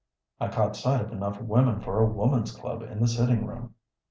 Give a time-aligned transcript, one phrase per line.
[0.39, 3.75] I caught sight of enough women for a woman's club in the sitting room.